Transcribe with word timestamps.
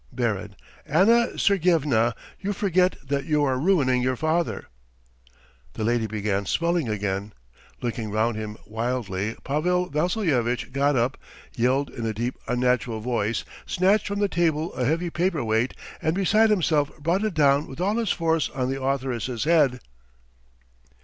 BARON: 0.11 0.55
Anna 0.83 1.37
Sergyevna, 1.37 2.15
you 2.39 2.53
forget 2.53 2.95
that 3.07 3.25
you 3.25 3.43
are 3.43 3.59
ruining 3.59 4.01
your 4.01 4.15
father.... 4.15 4.65
The 5.73 5.83
lady 5.83 6.07
began 6.07 6.47
swelling 6.47 6.89
again.... 6.89 7.33
Looking 7.83 8.09
round 8.09 8.35
him 8.35 8.57
wildly 8.65 9.35
Pavel 9.43 9.91
Vassilyevitch 9.91 10.71
got 10.73 10.95
up, 10.95 11.19
yelled 11.55 11.91
in 11.91 12.07
a 12.07 12.15
deep, 12.15 12.35
unnatural 12.47 12.99
voice, 12.99 13.45
snatched 13.67 14.07
from 14.07 14.17
the 14.17 14.27
table 14.27 14.73
a 14.73 14.85
heavy 14.85 15.11
paper 15.11 15.43
weight, 15.43 15.75
and 16.01 16.15
beside 16.15 16.49
himself, 16.49 16.97
brought 16.97 17.23
it 17.23 17.35
down 17.35 17.67
with 17.67 17.79
all 17.79 17.97
his 17.97 18.09
force 18.09 18.49
on 18.49 18.71
the 18.71 18.81
authoress's 18.81 19.43
head. 19.43 19.81